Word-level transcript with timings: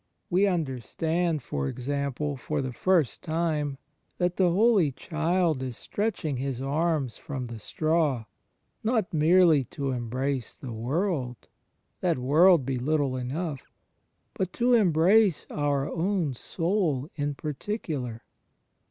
We 0.31 0.45
imderstand, 0.47 1.43
for 1.43 1.67
example, 1.67 2.35
for 2.35 2.63
the 2.63 2.73
first 2.73 3.21
time 3.21 3.77
that 4.17 4.35
thevHoly 4.37 4.95
Child 4.95 5.61
is 5.61 5.77
stretch 5.77 6.25
ing 6.25 6.37
His 6.37 6.59
arms 6.59 7.17
from 7.17 7.45
the 7.45 7.59
straw, 7.59 8.25
not 8.83 9.13
merely 9.13 9.63
to 9.65 9.91
embrace 9.91 10.57
the 10.57 10.73
world— 10.73 11.47
that 12.01 12.17
would 12.17 12.65
be 12.65 12.79
little 12.79 13.15
enough!— 13.15 13.71
but 14.33 14.51
to 14.53 14.73
embrace 14.73 15.45
our 15.51 15.87
own 15.87 16.33
soul 16.33 17.07
in 17.15 17.35
particular. 17.35 18.23